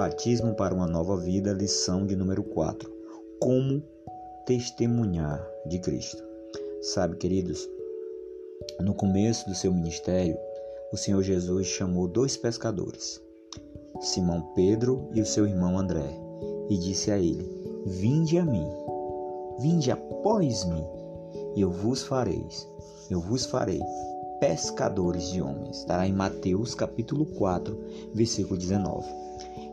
[0.00, 2.90] Batismo para uma Nova Vida, lição de número 4.
[3.38, 3.82] Como
[4.46, 6.24] testemunhar de Cristo.
[6.80, 7.68] Sabe, queridos,
[8.80, 10.38] no começo do seu ministério,
[10.90, 13.20] o Senhor Jesus chamou dois pescadores,
[14.00, 16.18] Simão Pedro e o seu irmão André,
[16.70, 17.46] e disse a ele:
[17.84, 18.70] Vinde a mim,
[19.58, 20.86] vinde após mim,
[21.54, 22.66] e eu vos fareis,
[23.10, 23.82] eu vos farei
[24.40, 25.78] pescadores de homens.
[25.78, 27.78] Estará em Mateus capítulo 4,
[28.14, 29.06] versículo 19.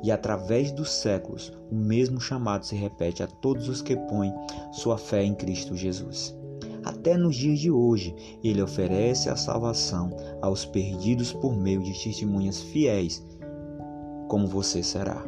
[0.04, 4.32] E através dos séculos, o mesmo chamado se repete a todos os que põem
[4.74, 6.36] sua fé em Cristo Jesus.
[6.84, 10.12] Até nos dias de hoje, ele oferece a salvação
[10.42, 13.26] aos perdidos por meio de testemunhas fiéis,
[14.28, 15.26] como você será.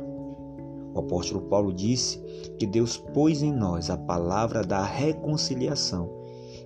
[0.93, 2.19] O apóstolo Paulo disse
[2.57, 6.18] que Deus pôs em nós a palavra da reconciliação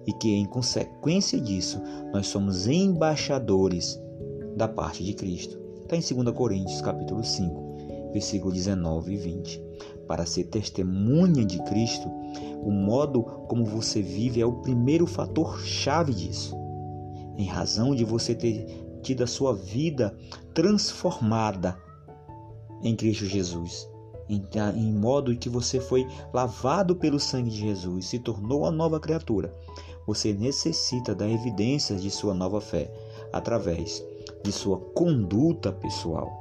[0.06, 1.82] e que, em consequência disso,
[2.12, 4.00] nós somos embaixadores
[4.56, 5.58] da parte de Cristo.
[5.82, 9.64] Está em 2 Coríntios, capítulo 5, versículo 19 e 20.
[10.08, 12.10] Para ser testemunha de Cristo,
[12.62, 16.56] o modo como você vive é o primeiro fator chave disso.
[17.38, 18.66] Em razão de você ter
[19.02, 20.16] tido a sua vida
[20.54, 21.78] transformada
[22.84, 23.90] em Cristo Jesus,
[24.30, 24.42] em,
[24.76, 29.54] em modo que você foi lavado pelo sangue de Jesus, se tornou uma nova criatura
[30.06, 32.92] você necessita da evidência de sua nova fé
[33.32, 34.04] através
[34.44, 36.32] de sua conduta pessoal.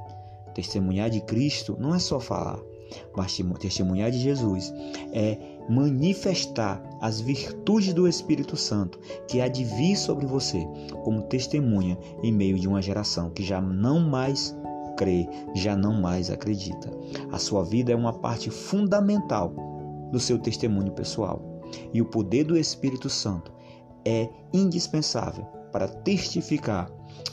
[0.53, 2.59] Testemunhar de Cristo não é só falar,
[3.15, 4.73] mas testemunhar de Jesus
[5.11, 5.37] é
[5.69, 10.67] manifestar as virtudes do Espírito Santo que há de vir sobre você
[11.03, 14.55] como testemunha em meio de uma geração que já não mais
[14.97, 16.91] crê, já não mais acredita.
[17.31, 19.53] A sua vida é uma parte fundamental
[20.11, 21.52] do seu testemunho pessoal
[21.93, 23.51] e o poder do Espírito Santo
[24.05, 26.91] é indispensável para testificar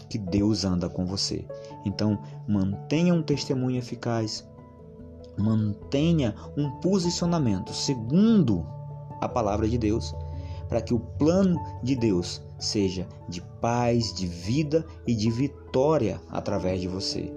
[0.09, 1.45] que Deus anda com você.
[1.85, 4.47] Então, mantenha um testemunho eficaz,
[5.39, 8.67] mantenha um posicionamento segundo
[9.21, 10.15] a palavra de Deus,
[10.69, 16.81] para que o plano de Deus seja de paz, de vida e de vitória através
[16.81, 17.33] de você.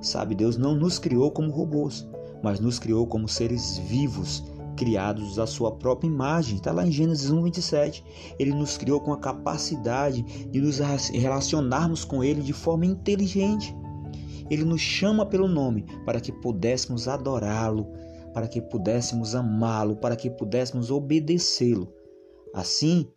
[0.00, 2.06] Sabe, Deus não nos criou como robôs,
[2.42, 4.44] mas nos criou como seres vivos
[4.74, 6.56] criados à sua própria imagem.
[6.56, 8.04] Está lá em Gênesis 1, 27.
[8.38, 13.74] Ele nos criou com a capacidade de nos relacionarmos com Ele de forma inteligente.
[14.50, 17.86] Ele nos chama pelo nome para que pudéssemos adorá-lo,
[18.32, 21.92] para que pudéssemos amá-lo, para que pudéssemos obedecê-lo.
[22.52, 23.08] Assim,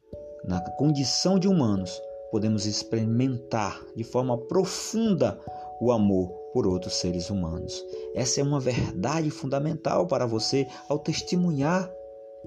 [0.45, 2.01] na condição de humanos,
[2.31, 5.39] podemos experimentar de forma profunda
[5.81, 7.85] o amor por outros seres humanos.
[8.15, 11.91] Essa é uma verdade fundamental para você ao testemunhar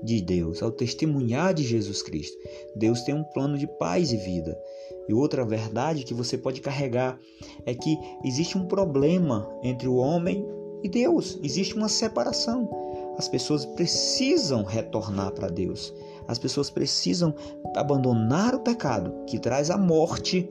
[0.02, 2.36] de Deus, ao testemunhar de Jesus Cristo.
[2.74, 4.58] Deus tem um plano de paz e vida.
[5.08, 7.18] E outra verdade que você pode carregar
[7.66, 10.46] é que existe um problema entre o homem
[10.82, 12.68] e Deus, existe uma separação.
[13.18, 15.92] As pessoas precisam retornar para Deus.
[16.26, 17.34] As pessoas precisam
[17.76, 20.50] abandonar o pecado que traz a morte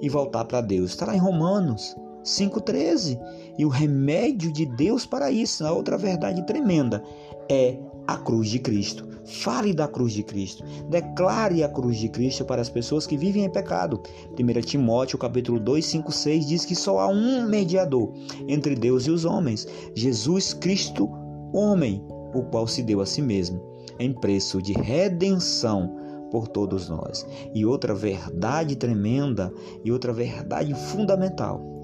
[0.00, 0.90] e voltar para Deus.
[0.90, 1.94] Está lá em Romanos
[2.26, 3.18] 5,13.
[3.56, 7.02] E o remédio de Deus para isso, a outra verdade tremenda,
[7.48, 9.06] é a cruz de Cristo.
[9.24, 10.64] Fale da cruz de Cristo.
[10.88, 14.02] Declare a cruz de Cristo para as pessoas que vivem em pecado.
[14.38, 18.12] 1 Timóteo capítulo 2, 5, 6 diz que só há um mediador
[18.46, 21.08] entre Deus e os homens, Jesus Cristo,
[21.52, 22.04] homem,
[22.34, 23.60] o qual se deu a si mesmo
[23.98, 25.96] em preço de redenção
[26.30, 27.26] por todos nós.
[27.54, 29.52] E outra verdade tremenda
[29.84, 31.75] e outra verdade fundamental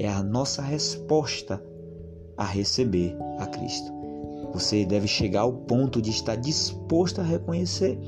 [0.00, 1.62] é a nossa resposta
[2.34, 3.92] a receber a Cristo.
[4.50, 7.98] Você deve chegar ao ponto de estar disposto a reconhecer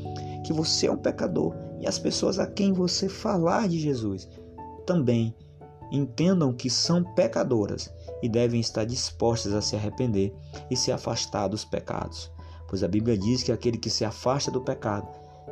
[0.42, 4.26] que você é um pecador e as pessoas a quem você falar de Jesus
[4.86, 5.36] também
[5.92, 7.92] entendam que são pecadoras
[8.22, 10.34] e devem estar dispostas a se arrepender
[10.70, 12.32] e se afastar dos pecados.
[12.69, 15.06] Pois a Bíblia diz que aquele que se afasta do pecado,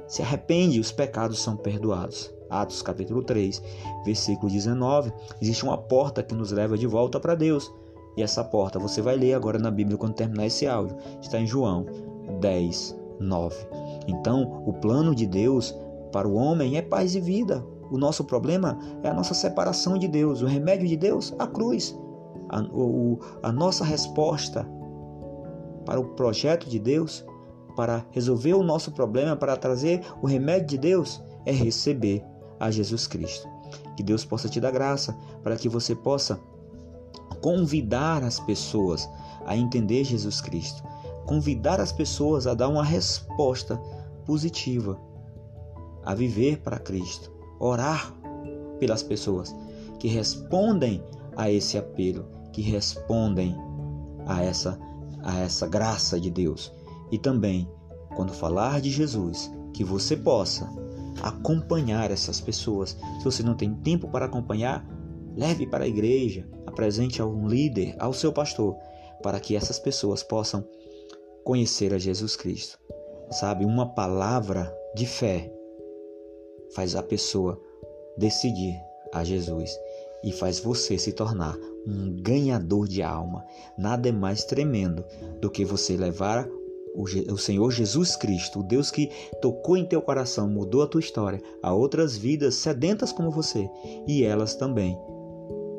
[0.08, 2.32] se arrepende, os pecados são perdoados.
[2.50, 3.62] Atos capítulo 3,
[4.04, 7.72] versículo 19, existe uma porta que nos leva de volta para Deus.
[8.16, 10.96] E essa porta você vai ler agora na Bíblia quando terminar esse áudio.
[11.22, 11.86] Está em João
[12.40, 13.56] 10, 9.
[14.08, 15.74] Então, o plano de Deus
[16.12, 17.64] para o homem é paz e vida.
[17.90, 20.42] O nosso problema é a nossa separação de Deus.
[20.42, 21.96] O remédio de Deus, a cruz.
[22.48, 24.66] A, o, a nossa resposta
[25.84, 27.24] para o projeto de Deus,
[27.76, 32.24] para resolver o nosso problema, para trazer o remédio de Deus, é receber
[32.60, 33.48] a Jesus Cristo.
[33.96, 36.38] Que Deus possa te dar graça para que você possa
[37.40, 39.08] convidar as pessoas
[39.46, 40.82] a entender Jesus Cristo,
[41.26, 43.76] convidar as pessoas a dar uma resposta
[44.26, 45.00] positiva,
[46.04, 48.14] a viver para Cristo, orar
[48.78, 49.54] pelas pessoas
[49.98, 51.02] que respondem
[51.36, 53.56] a esse apelo, que respondem
[54.26, 54.78] a essa
[55.22, 56.72] a essa graça de Deus.
[57.10, 57.68] E também,
[58.16, 60.70] quando falar de Jesus, que você possa
[61.22, 62.96] acompanhar essas pessoas.
[63.18, 64.86] Se você não tem tempo para acompanhar,
[65.36, 68.76] leve para a igreja, apresente a um líder, ao seu pastor,
[69.22, 70.64] para que essas pessoas possam
[71.44, 72.78] conhecer a Jesus Cristo.
[73.30, 75.52] Sabe, uma palavra de fé
[76.74, 77.60] faz a pessoa
[78.16, 78.76] decidir
[79.12, 79.78] a Jesus
[80.22, 81.56] e faz você se tornar
[81.86, 83.44] um ganhador de alma.
[83.78, 85.04] Nada é mais tremendo
[85.40, 86.48] do que você levar
[86.94, 89.10] o, Senhor Jesus Cristo, o Deus que
[89.40, 93.68] tocou em teu coração, mudou a tua história, a outras vidas sedentas como você
[94.06, 94.98] e elas também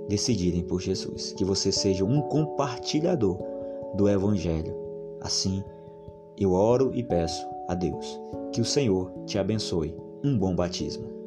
[0.08, 1.34] decidirem por Jesus.
[1.34, 3.38] Que você seja um compartilhador
[3.96, 4.76] do Evangelho.
[5.22, 5.64] Assim,
[6.38, 8.20] eu oro e peço a Deus
[8.52, 9.96] que o Senhor te abençoe.
[10.24, 11.21] Um bom batismo.